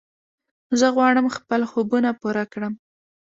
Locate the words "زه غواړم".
0.79-1.25